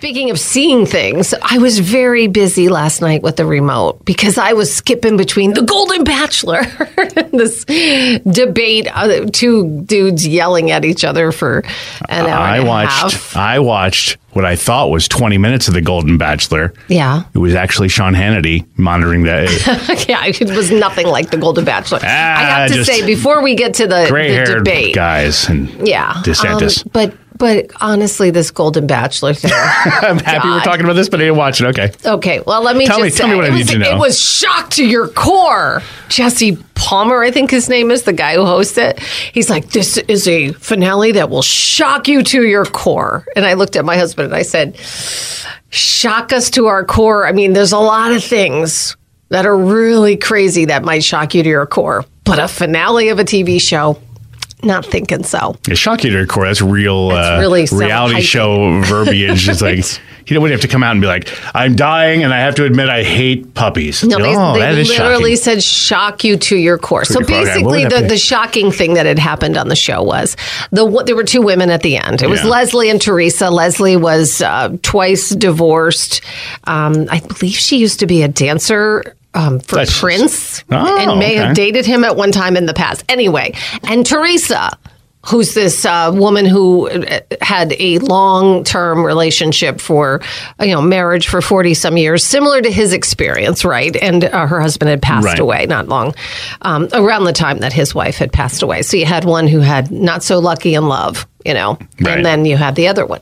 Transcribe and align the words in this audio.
Speaking 0.00 0.30
of 0.30 0.40
seeing 0.40 0.86
things, 0.86 1.34
I 1.42 1.58
was 1.58 1.78
very 1.78 2.26
busy 2.26 2.70
last 2.70 3.02
night 3.02 3.20
with 3.22 3.36
the 3.36 3.44
remote 3.44 4.02
because 4.06 4.38
I 4.38 4.54
was 4.54 4.74
skipping 4.74 5.18
between 5.18 5.52
the 5.52 5.60
Golden 5.60 6.04
Bachelor 6.04 6.62
and 7.16 7.30
this 7.38 7.66
debate, 7.66 8.88
uh, 8.90 9.26
two 9.30 9.82
dudes 9.82 10.26
yelling 10.26 10.70
at 10.70 10.86
each 10.86 11.04
other 11.04 11.32
for 11.32 11.62
an 12.08 12.24
hour. 12.26 12.38
I 12.40 12.56
and 12.56 12.66
a 12.66 12.68
watched. 12.68 13.12
half. 13.12 13.36
I 13.36 13.58
watched 13.58 14.16
what 14.32 14.46
I 14.46 14.56
thought 14.56 14.90
was 14.90 15.06
20 15.06 15.36
minutes 15.36 15.68
of 15.68 15.74
The 15.74 15.82
Golden 15.82 16.16
Bachelor. 16.16 16.72
Yeah. 16.88 17.24
It 17.34 17.38
was 17.38 17.54
actually 17.54 17.88
Sean 17.88 18.14
Hannity 18.14 18.64
monitoring 18.78 19.24
that. 19.24 20.06
yeah, 20.08 20.24
it 20.24 20.40
was 20.56 20.70
nothing 20.70 21.08
like 21.08 21.30
the 21.30 21.36
Golden 21.36 21.64
Bachelor. 21.66 21.98
I 22.02 22.06
Ah, 22.06 22.46
have 22.62 22.72
to 22.72 22.84
say, 22.86 23.04
before 23.04 23.42
we 23.42 23.54
get 23.54 23.74
to 23.74 23.86
the, 23.86 24.06
the 24.08 24.54
debate, 24.56 24.94
guys 24.94 25.48
and 25.50 25.68
yeah, 25.86 26.14
DeSantis. 26.24 26.84
um, 26.86 26.90
but 26.94 27.19
but 27.40 27.70
honestly, 27.80 28.30
this 28.30 28.52
Golden 28.52 28.86
Bachelor 28.86 29.34
thing. 29.34 29.50
I'm 29.54 30.18
happy 30.18 30.46
we're 30.48 30.60
talking 30.60 30.84
about 30.84 30.92
this, 30.92 31.08
but 31.08 31.18
I 31.18 31.24
didn't 31.24 31.38
watch 31.38 31.60
it. 31.60 31.66
Okay. 31.66 31.90
Okay, 32.06 32.40
well, 32.46 32.62
let 32.62 32.76
me 32.76 32.86
Tell 32.86 33.00
just 33.00 33.16
me- 33.16 33.18
tell 33.18 33.28
me 33.28 33.34
what 33.34 33.46
I 33.46 33.48
it, 33.48 33.52
need 33.52 33.58
was, 33.62 33.70
to 33.70 33.78
know. 33.78 33.96
it 33.96 33.98
was 33.98 34.20
shock 34.20 34.70
to 34.70 34.86
your 34.86 35.08
core. 35.08 35.82
Jesse 36.08 36.56
Palmer, 36.76 37.22
I 37.22 37.30
think 37.32 37.50
his 37.50 37.68
name 37.68 37.90
is 37.90 38.04
the 38.04 38.12
guy 38.12 38.34
who 38.36 38.44
hosts 38.44 38.78
it. 38.78 39.00
He's 39.00 39.50
like, 39.50 39.70
"This 39.70 39.96
is 39.96 40.28
a 40.28 40.52
finale 40.52 41.12
that 41.12 41.28
will 41.30 41.42
shock 41.42 42.06
you 42.06 42.22
to 42.22 42.44
your 42.44 42.64
core." 42.64 43.26
And 43.34 43.44
I 43.44 43.54
looked 43.54 43.74
at 43.76 43.84
my 43.84 43.96
husband 43.96 44.26
and 44.26 44.34
I 44.36 44.42
said, 44.42 44.76
"Shock 45.70 46.32
us 46.32 46.50
to 46.50 46.66
our 46.66 46.84
core." 46.84 47.26
I 47.26 47.32
mean, 47.32 47.52
there's 47.52 47.72
a 47.72 47.78
lot 47.78 48.12
of 48.12 48.22
things 48.22 48.96
that 49.30 49.46
are 49.46 49.56
really 49.56 50.16
crazy 50.16 50.64
that 50.66 50.82
might 50.84 51.04
shock 51.04 51.34
you 51.34 51.42
to 51.42 51.48
your 51.48 51.66
core, 51.66 52.04
but 52.24 52.38
a 52.38 52.48
finale 52.48 53.08
of 53.10 53.18
a 53.18 53.24
TV 53.24 53.60
show, 53.60 53.96
not 54.62 54.84
thinking 54.84 55.22
so. 55.22 55.56
Yeah, 55.66 55.74
shock 55.74 56.04
you 56.04 56.10
to 56.10 56.16
your 56.16 56.26
core. 56.26 56.46
That's 56.46 56.62
real 56.62 57.10
uh, 57.10 57.38
really 57.40 57.66
reality 57.72 58.20
show 58.20 58.80
verbiage. 58.82 59.48
It's 59.48 59.60
like 59.62 59.84
you 60.26 60.34
know, 60.34 60.42
wouldn't 60.42 60.60
have 60.60 60.68
to 60.68 60.72
come 60.72 60.82
out 60.82 60.92
and 60.92 61.00
be 61.00 61.06
like, 61.06 61.28
"I'm 61.54 61.74
dying, 61.74 62.22
and 62.22 62.32
I 62.32 62.38
have 62.38 62.54
to 62.56 62.64
admit 62.64 62.88
I 62.88 63.02
hate 63.02 63.54
puppies." 63.54 64.04
No, 64.04 64.18
they, 64.18 64.36
oh, 64.36 64.52
they 64.54 64.84
literally 64.84 65.36
shocking. 65.36 65.36
said 65.36 65.62
shock 65.62 66.24
you 66.24 66.36
to 66.36 66.56
your 66.56 66.78
core. 66.78 67.04
so 67.04 67.20
your 67.20 67.26
basically, 67.26 67.84
the, 67.84 68.00
to- 68.00 68.06
the 68.06 68.16
shocking 68.16 68.70
thing 68.70 68.94
that 68.94 69.06
had 69.06 69.18
happened 69.18 69.56
on 69.56 69.68
the 69.68 69.76
show 69.76 70.02
was 70.02 70.36
the 70.70 70.88
there 71.04 71.16
were 71.16 71.24
two 71.24 71.42
women 71.42 71.70
at 71.70 71.82
the 71.82 71.96
end. 71.96 72.22
It 72.22 72.28
was 72.28 72.42
Yeah. 72.44 72.50
Leslie 72.50 72.90
and 72.90 73.00
Teresa. 73.00 73.50
Leslie 73.50 73.96
was 73.96 74.40
uh, 74.40 74.76
twice 74.82 75.30
divorced. 75.30 76.20
Um, 76.64 77.06
I 77.10 77.20
believe 77.20 77.54
she 77.54 77.78
used 77.78 78.00
to 78.00 78.06
be 78.06 78.22
a 78.22 78.28
dancer. 78.28 79.16
Um, 79.34 79.60
for 79.60 79.76
That's- 79.76 79.98
Prince, 80.00 80.64
Oh, 80.70 80.98
and 80.98 81.18
may 81.18 81.34
have 81.36 81.54
dated 81.54 81.86
him 81.86 82.04
at 82.04 82.16
one 82.16 82.32
time 82.32 82.56
in 82.56 82.66
the 82.66 82.74
past. 82.74 83.04
Anyway, 83.08 83.54
and 83.84 84.04
Teresa, 84.04 84.76
who's 85.26 85.54
this 85.54 85.84
uh, 85.84 86.10
woman 86.12 86.46
who 86.46 86.88
uh, 86.88 87.20
had 87.40 87.74
a 87.78 87.98
long 87.98 88.64
term 88.64 89.04
relationship 89.06 89.80
for, 89.80 90.20
you 90.60 90.74
know, 90.74 90.82
marriage 90.82 91.28
for 91.28 91.40
40 91.40 91.74
some 91.74 91.96
years, 91.96 92.24
similar 92.26 92.60
to 92.60 92.70
his 92.72 92.92
experience, 92.92 93.64
right? 93.64 93.94
And 93.96 94.24
uh, 94.24 94.46
her 94.48 94.60
husband 94.60 94.88
had 94.88 95.00
passed 95.02 95.26
Right. 95.26 95.38
away 95.38 95.66
not 95.66 95.86
long, 95.88 96.14
um, 96.62 96.88
around 96.92 97.22
the 97.24 97.32
time 97.32 97.58
that 97.58 97.72
his 97.72 97.94
wife 97.94 98.16
had 98.16 98.32
passed 98.32 98.62
away. 98.62 98.82
So 98.82 98.96
you 98.96 99.04
had 99.06 99.24
one 99.24 99.46
who 99.46 99.60
had 99.60 99.92
not 99.92 100.24
so 100.24 100.38
lucky 100.40 100.74
in 100.74 100.88
love. 100.88 101.26
You 101.42 101.54
know, 101.54 101.78
Right. 102.02 102.16
and 102.18 102.26
then 102.26 102.44
you 102.44 102.58
had 102.58 102.74
the 102.74 102.88
other 102.88 103.06
one. 103.06 103.20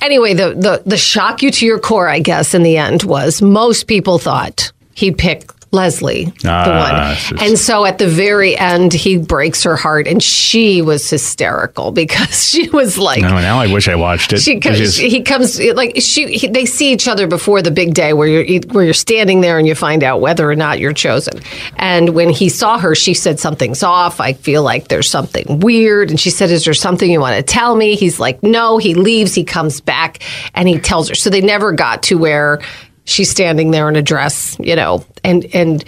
Anyway, 0.00 0.34
the, 0.34 0.50
the 0.50 0.82
the 0.84 0.98
shock 0.98 1.40
you 1.42 1.50
to 1.50 1.64
your 1.64 1.78
core, 1.78 2.06
I 2.06 2.18
guess, 2.18 2.52
in 2.52 2.62
the 2.62 2.76
end 2.76 3.04
was 3.04 3.40
most 3.40 3.86
people 3.86 4.18
thought 4.18 4.70
he'd 4.94 5.18
pick 5.18 5.50
Leslie, 5.70 6.26
the 6.42 6.48
Ah, 6.52 7.08
one. 7.08 7.16
just- 7.36 7.42
And 7.42 7.58
so 7.58 7.84
at 7.84 7.98
the 7.98 8.06
very 8.06 8.56
end, 8.56 8.92
he 8.92 9.16
breaks 9.18 9.64
her 9.64 9.74
heart, 9.74 10.06
and 10.06 10.22
she 10.22 10.82
was 10.82 11.10
hysterical 11.10 11.90
because 12.02 12.48
she 12.50 12.68
was 12.68 12.96
like, 12.96 13.22
No, 13.22 13.30
now 13.40 13.58
I 13.58 13.66
wish 13.72 13.88
I 13.88 13.96
watched 13.96 14.32
it. 14.32 14.38
she 14.38 14.60
comes, 14.60 14.78
just- 14.78 15.00
he 15.00 15.22
comes 15.22 15.60
like 15.60 15.96
she. 16.00 16.38
He, 16.38 16.46
they 16.46 16.64
see 16.64 16.92
each 16.92 17.08
other 17.08 17.26
before 17.26 17.60
the 17.60 17.72
big 17.72 17.92
day 17.92 18.12
where 18.12 18.28
you're 18.28 18.60
where 18.72 18.84
you're 18.84 18.94
standing 18.94 19.40
there 19.40 19.58
and 19.58 19.66
you 19.66 19.74
find 19.74 20.04
out 20.04 20.20
whether 20.20 20.48
or 20.48 20.54
not 20.54 20.78
you're 20.78 20.92
chosen. 20.92 21.40
And 21.76 22.10
when 22.10 22.30
he 22.30 22.48
saw 22.50 22.78
her, 22.78 22.94
she 22.94 23.12
said 23.12 23.40
something's 23.40 23.82
off. 23.82 24.20
I 24.20 24.34
feel 24.34 24.62
like 24.62 24.86
there's 24.86 25.10
something 25.10 25.58
weird. 25.58 26.08
And 26.08 26.20
she 26.20 26.30
said, 26.30 26.52
"Is 26.52 26.64
there 26.66 26.74
something 26.74 27.10
you 27.10 27.18
want 27.18 27.34
to 27.36 27.42
tell 27.42 27.74
me?" 27.74 27.96
He's 27.96 28.20
like, 28.20 28.40
"No." 28.44 28.78
He 28.78 28.94
leaves. 28.94 29.34
He 29.34 29.42
comes 29.42 29.80
back 29.80 30.20
and 30.54 30.68
he 30.68 30.78
tells 30.78 31.08
her. 31.08 31.16
So 31.16 31.30
they 31.30 31.40
never 31.40 31.72
got 31.72 32.04
to 32.04 32.14
where 32.16 32.60
she's 33.04 33.30
standing 33.30 33.70
there 33.70 33.88
in 33.88 33.96
a 33.96 34.02
dress, 34.02 34.56
you 34.60 34.76
know, 34.76 35.04
and 35.22 35.46
and. 35.54 35.84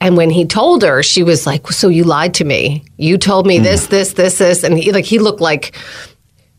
And 0.00 0.18
when 0.18 0.28
he 0.28 0.44
told 0.44 0.82
her, 0.82 1.02
she 1.02 1.22
was 1.22 1.46
like, 1.46 1.66
"So 1.68 1.88
you 1.88 2.04
lied 2.04 2.34
to 2.34 2.44
me. 2.44 2.84
You 2.98 3.16
told 3.16 3.46
me 3.46 3.58
this, 3.58 3.86
this, 3.86 4.12
this, 4.12 4.36
this." 4.36 4.62
And 4.62 4.76
he 4.76 4.92
like 4.92 5.06
he 5.06 5.18
looked 5.18 5.40
like 5.40 5.74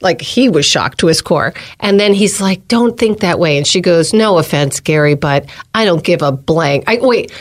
like 0.01 0.22
he 0.22 0.50
was 0.50 0.66
shocked 0.66 1.00
to 1.00 1.07
his 1.07 1.22
core. 1.22 1.53
And 1.79 2.00
then 2.00 2.13
he's 2.13 2.41
like, 2.41 2.67
"Don't 2.67 2.97
think 2.97 3.19
that 3.19 3.38
way." 3.38 3.57
And 3.57 3.67
she 3.67 3.81
goes, 3.81 4.13
"No 4.13 4.39
offense, 4.39 4.79
Gary, 4.79 5.13
but 5.13 5.45
I 5.75 5.85
don't 5.85 6.03
give 6.03 6.23
a 6.23 6.31
blank." 6.31 6.85
I 6.88 6.97
wait. 7.00 7.31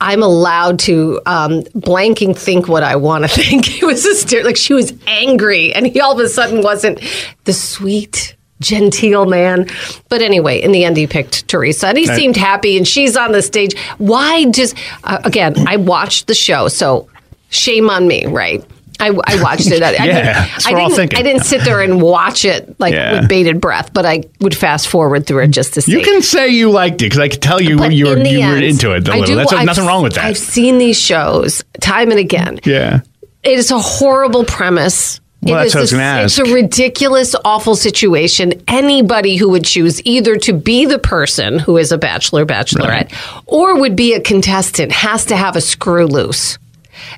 I'm 0.00 0.22
allowed 0.22 0.80
to 0.80 1.20
um, 1.26 1.62
blanking 1.76 2.36
think 2.36 2.66
what 2.66 2.82
I 2.82 2.96
want 2.96 3.22
to 3.24 3.28
think. 3.42 3.82
It 3.82 3.86
was 3.86 4.04
hysterical. 4.04 4.48
Like 4.48 4.56
she 4.56 4.74
was 4.74 4.92
angry, 5.06 5.72
and 5.72 5.86
he 5.86 6.00
all 6.00 6.12
of 6.12 6.18
a 6.18 6.28
sudden 6.28 6.62
wasn't 6.62 7.00
the 7.44 7.52
sweet, 7.52 8.36
genteel 8.62 9.26
man. 9.26 9.66
But 10.08 10.22
anyway, 10.22 10.60
in 10.62 10.72
the 10.72 10.84
end, 10.84 10.96
he 10.96 11.06
picked 11.06 11.48
Teresa, 11.48 11.88
and 11.88 11.98
he 11.98 12.06
seemed 12.06 12.36
happy. 12.36 12.76
And 12.76 12.86
she's 12.88 13.16
on 13.16 13.32
the 13.32 13.42
stage. 13.42 13.76
Why 13.98 14.46
just 14.50 14.74
uh, 15.04 15.18
again? 15.24 15.66
I 15.68 15.76
watched 15.76 16.26
the 16.28 16.34
show, 16.34 16.68
so 16.68 17.08
shame 17.50 17.90
on 17.90 18.06
me, 18.08 18.26
right? 18.26 18.64
I, 19.00 19.08
I 19.08 19.42
watched 19.42 19.66
it. 19.70 19.82
I, 19.82 19.88
I 19.90 19.92
Yeah, 20.04 20.04
didn't- 20.44 20.66
I 20.66 20.72
we're 20.72 20.78
all 20.78 20.86
didn't, 20.88 20.96
thinking. 20.96 21.18
I 21.18 21.22
didn't 21.22 21.42
sit 21.44 21.64
there 21.64 21.80
and 21.80 22.00
watch 22.00 22.44
it 22.44 22.78
like 22.78 22.94
Yeah. 22.94 23.20
with 23.20 23.28
bated 23.28 23.60
breath, 23.60 23.92
but 23.92 24.06
I 24.06 24.22
would 24.40 24.54
fast 24.56 24.86
forward 24.86 25.26
through 25.26 25.42
it 25.44 25.48
just 25.50 25.74
to 25.74 25.82
see. 25.82 25.92
you 25.92 26.02
can 26.04 26.22
say 26.22 26.50
you 26.50 26.70
liked 26.70 27.02
it 27.02 27.06
because 27.06 27.18
I 27.18 27.28
could 27.28 27.42
tell 27.42 27.60
you 27.60 27.78
But 27.78 27.92
you 27.92 28.06
were 28.06 28.18
you 28.18 28.38
were 28.46 28.58
into 28.58 28.92
it 28.92 29.08
a 29.08 29.12
I 29.12 29.16
little. 29.16 29.26
do- 29.26 29.34
That's 29.36 29.52
I've- 29.52 29.64
nothing 29.64 29.86
wrong 29.86 30.04
with 30.04 30.14
that. 30.14 30.24
I've 30.26 30.38
seen 30.38 30.78
these 30.78 31.00
shows 31.00 31.64
time 31.80 32.10
and 32.12 32.20
again. 32.20 32.60
yeah. 32.64 33.00
It 33.42 33.58
is 33.58 33.72
a 33.72 33.78
horrible 33.80 34.44
premise. 34.44 35.20
Well, 35.42 35.56
It 35.60 35.64
that's 35.64 35.74
what 35.74 35.78
I 35.78 35.82
was 35.82 35.92
a- 35.92 35.96
gonna 35.96 36.22
It's 36.24 36.38
a 36.38 36.44
ridiculous, 36.44 37.34
awful 37.44 37.74
situation. 37.74 38.52
Anybody 38.68 39.36
who 39.36 39.48
would 39.50 39.64
choose 39.64 40.00
either 40.04 40.36
to 40.36 40.52
be 40.52 40.86
the 40.86 40.98
person 41.00 41.58
who 41.58 41.76
is 41.78 41.90
a 41.90 41.98
bachelor, 41.98 42.46
bachelorette, 42.46 43.10
or 43.46 43.78
would 43.80 43.96
be 43.96 44.14
a 44.14 44.20
contestant 44.20 44.92
has 44.92 45.24
to 45.26 45.36
have 45.36 45.56
a 45.56 45.60
screw 45.60 46.06
loose. 46.06 46.58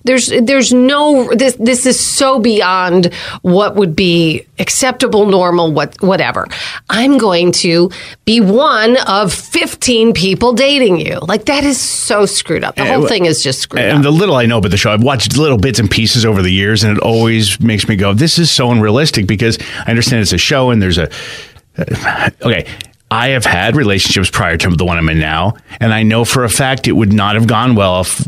There's, 0.04 0.28
there's 0.28 0.72
no. 0.72 1.32
This, 1.34 1.54
this 1.58 1.86
is 1.86 1.98
so 1.98 2.38
beyond 2.38 3.12
what 3.42 3.76
would 3.76 3.96
be 3.96 4.46
acceptable, 4.58 5.26
normal, 5.26 5.72
what, 5.72 6.00
whatever. 6.02 6.46
I'm 6.90 7.18
going 7.18 7.52
to 7.52 7.90
be 8.24 8.40
one 8.40 8.96
of 9.08 9.32
15 9.32 10.12
people 10.14 10.52
dating 10.52 11.00
you. 11.00 11.18
Like 11.20 11.46
that 11.46 11.64
is 11.64 11.80
so 11.80 12.26
screwed 12.26 12.64
up. 12.64 12.76
The 12.76 12.82
eh, 12.82 12.94
whole 12.94 13.06
thing 13.06 13.26
is 13.26 13.42
just 13.42 13.60
screwed 13.60 13.82
And 13.82 13.90
up. 13.90 13.96
And 13.96 14.04
the 14.04 14.10
little 14.10 14.36
I 14.36 14.46
know 14.46 14.58
about 14.58 14.70
the 14.70 14.76
show, 14.76 14.92
I've 14.92 15.02
watched 15.02 15.36
little 15.36 15.58
bits 15.58 15.78
and 15.78 15.90
pieces 15.90 16.24
over 16.24 16.42
the 16.42 16.50
years, 16.50 16.84
and 16.84 16.96
it 16.96 17.02
always 17.02 17.60
makes 17.60 17.88
me 17.88 17.96
go, 17.96 18.14
"This 18.14 18.38
is 18.38 18.50
so 18.50 18.70
unrealistic." 18.70 19.26
Because 19.26 19.58
I 19.86 19.90
understand 19.90 20.22
it's 20.22 20.32
a 20.32 20.38
show, 20.38 20.70
and 20.70 20.80
there's 20.80 20.98
a 20.98 21.10
uh, 21.78 22.30
okay. 22.42 22.66
I 23.10 23.28
have 23.28 23.44
had 23.44 23.76
relationships 23.76 24.30
prior 24.30 24.56
to 24.56 24.70
the 24.70 24.84
one 24.84 24.96
I'm 24.96 25.08
in 25.08 25.20
now, 25.20 25.56
and 25.78 25.92
I 25.92 26.02
know 26.02 26.24
for 26.24 26.42
a 26.42 26.48
fact 26.48 26.88
it 26.88 26.92
would 26.92 27.12
not 27.12 27.36
have 27.36 27.46
gone 27.46 27.76
well 27.76 28.00
if 28.00 28.26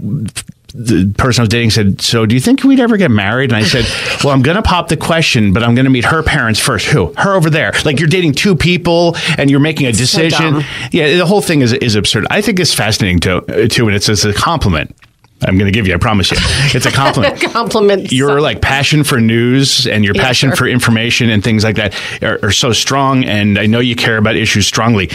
the 0.78 1.12
person 1.17 1.40
I 1.40 1.44
was 1.44 1.49
dating 1.49 1.70
said, 1.70 2.00
"So, 2.00 2.26
do 2.26 2.34
you 2.34 2.40
think 2.40 2.62
we'd 2.64 2.81
ever 2.81 2.96
get 2.96 3.11
married?" 3.11 3.50
And 3.50 3.56
I 3.56 3.62
said, 3.64 3.84
"Well, 4.25 4.32
I'm 4.34 4.43
going 4.43 4.56
to 4.56 4.62
pop 4.62 4.88
the 4.88 4.96
question, 4.96 5.52
but 5.52 5.62
I'm 5.62 5.75
going 5.75 5.84
to 5.87 5.90
meet 5.90 6.05
her 6.05 6.23
parents 6.23 6.61
first. 6.61 6.87
Who? 6.87 7.12
Her 7.17 7.34
over 7.34 7.50
there. 7.50 7.73
Like 7.84 7.99
you're 7.99 8.08
dating 8.08 8.32
two 8.34 8.55
people 8.55 9.17
and 9.38 9.50
you're 9.50 9.61
making 9.61 9.87
a 9.87 9.93
decision. 9.93 10.55
dumb. 10.55 10.64
yeah, 10.93 11.17
the 11.17 11.26
whole 11.26 11.40
thing 11.43 11.62
is 11.62 11.73
is 11.73 11.94
absurd. 11.94 12.26
I 12.31 12.40
think 12.43 12.61
it's 12.61 12.75
fascinating 12.75 13.20
to 13.20 13.69
too, 13.69 13.87
and 13.87 13.96
it's, 13.96 14.08
it's 14.08 14.25
a 14.25 14.32
compliment. 14.32 14.94
I'm 15.43 15.58
going 15.58 15.70
to 15.70 15.73
give 15.73 15.87
you. 15.87 15.93
I 15.94 15.99
promise 15.99 16.31
you, 16.31 16.38
it's 16.75 16.87
a 16.87 16.90
compliment. 16.90 17.38
Compliment. 17.52 18.11
Your 18.11 18.40
like 18.40 18.62
passion 18.62 19.05
for 19.05 19.20
news 19.20 19.87
and 19.87 20.02
your 20.02 20.14
Yeah, 20.14 20.22
passion 20.22 20.49
sure. 20.50 20.56
for 20.56 20.67
information 20.67 21.29
and 21.29 21.44
things 21.44 21.62
like 21.62 21.76
that 21.76 21.94
are, 22.22 22.38
are 22.43 22.50
so 22.52 22.72
strong, 22.72 23.22
and 23.25 23.58
I 23.58 23.67
know 23.67 23.81
you 23.81 23.96
care 23.96 24.17
about 24.17 24.37
issues 24.37 24.67
strongly. 24.67 25.11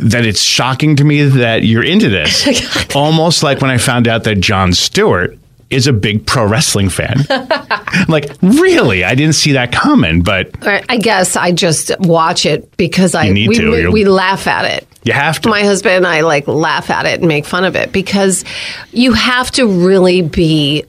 That 0.00 0.24
it's 0.24 0.40
shocking 0.40 0.96
to 0.96 1.04
me 1.04 1.22
that 1.24 1.64
you're 1.64 1.84
into 1.84 2.08
this. 2.08 2.46
Oh 2.94 3.00
Almost 3.00 3.42
like 3.42 3.60
when 3.60 3.70
I 3.70 3.78
found 3.78 4.06
out 4.08 4.24
that 4.24 4.36
Jon 4.36 4.72
Stewart 4.72 5.36
is 5.70 5.86
a 5.86 5.92
big 5.92 6.26
pro 6.26 6.46
wrestling 6.46 6.88
fan. 6.88 7.24
Like, 8.06 8.30
really? 8.42 9.02
I 9.02 9.14
didn't 9.14 9.34
see 9.34 9.52
that 9.52 9.72
coming, 9.72 10.22
but 10.22 10.50
I 10.88 10.98
guess 10.98 11.36
I 11.36 11.52
just 11.52 11.90
watch 12.00 12.46
it 12.46 12.74
because 12.76 13.14
I 13.14 13.30
need 13.30 13.48
we, 13.48 13.54
to. 13.56 13.70
we, 13.70 13.88
we 13.88 14.04
laugh 14.04 14.46
at 14.46 14.64
it. 14.66 14.86
you 15.04 15.12
have 15.12 15.40
to. 15.40 15.48
My 15.48 15.62
husband 15.62 15.96
and 15.96 16.06
I 16.06 16.20
like 16.20 16.46
laugh 16.46 16.90
at 16.90 17.06
it 17.06 17.18
and 17.20 17.28
make 17.28 17.44
fun 17.44 17.64
of 17.64 17.74
it 17.76 17.90
because 17.92 18.44
you 18.92 19.12
have 19.14 19.50
to 19.52 19.66
really 19.66 20.22
be 20.22 20.84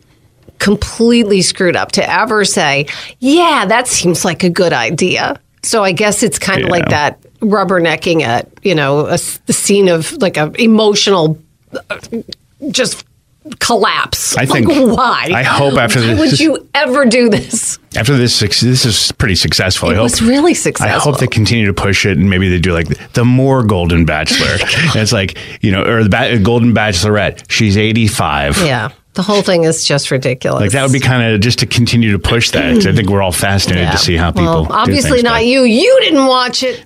completely 0.59 1.41
screwed 1.41 1.75
up 1.75 1.91
to 1.93 2.07
ever 2.09 2.45
say, 2.45 2.85
"Yeah, 3.19 3.65
that 3.67 3.87
seems 3.87 4.23
like 4.25 4.43
a 4.43 4.49
good 4.49 4.73
idea." 4.73 5.39
So 5.63 5.83
I 5.83 5.91
guess 5.93 6.21
it's 6.21 6.37
kind 6.39 6.61
of 6.61 6.67
Yeah. 6.67 6.71
like 6.71 6.89
that 6.89 7.19
rubbernecking 7.41 8.21
at 8.21 8.49
you 8.63 8.75
know 8.75 9.07
a, 9.07 9.17
the 9.45 9.53
scene 9.53 9.87
of 9.89 10.11
like 10.21 10.37
a 10.37 10.51
emotional 10.61 11.37
uh, 11.89 11.99
just 12.71 13.05
collapse. 13.59 14.37
I 14.37 14.45
think- 14.45 14.67
Like, 14.67 14.95
why? 14.97 15.29
I 15.33 15.43
hope 15.43 15.75
after 15.75 15.99
why 16.01 16.07
this- 16.07 16.19
would 16.19 16.39
you 16.39 16.67
ever 16.75 17.05
do 17.05 17.29
this? 17.29 17.79
After 17.95 18.15
this, 18.15 18.39
this 18.39 18.85
is 18.85 19.11
pretty 19.13 19.35
successful. 19.35 19.89
I 19.89 19.93
It 19.93 19.95
hope 19.95 20.03
was 20.03 20.21
really 20.21 20.53
successful. 20.53 20.95
I 20.95 20.99
hope 20.99 21.19
they 21.19 21.25
continue 21.27 21.65
to 21.65 21.73
push 21.73 22.05
it, 22.05 22.17
and 22.17 22.29
maybe 22.29 22.49
they 22.49 22.59
do 22.59 22.73
like 22.73 22.87
the 23.13 23.25
more 23.25 23.63
Golden 23.63 24.05
Bachelor. 24.05 24.47
it's 24.99 25.11
like 25.11 25.37
you 25.61 25.71
know, 25.71 25.83
or 25.83 26.03
the 26.03 26.09
ba- 26.09 26.37
Golden 26.39 26.73
Bachelorette. 26.73 27.49
She's 27.49 27.77
eighty 27.77 28.07
five. 28.07 28.57
Yeah, 28.57 28.89
the 29.13 29.23
whole 29.23 29.41
thing 29.41 29.63
is 29.63 29.83
just 29.85 30.11
ridiculous. 30.11 30.61
Like 30.61 30.71
that 30.71 30.83
would 30.83 30.93
be 30.93 30.99
kind 30.99 31.33
of 31.33 31.41
just 31.41 31.59
to 31.59 31.65
continue 31.65 32.11
to 32.11 32.19
push 32.19 32.51
that. 32.51 32.85
I 32.85 32.93
think 32.93 33.09
we're 33.09 33.23
all 33.23 33.31
fascinated 33.31 33.85
Yeah. 33.85 33.91
to 33.91 33.97
see 33.97 34.15
how 34.15 34.31
people. 34.31 34.45
Well, 34.63 34.67
obviously 34.69 35.23
not 35.23 35.45
you. 35.45 35.63
You 35.63 35.97
didn't 36.01 36.27
watch 36.27 36.61
it. 36.61 36.85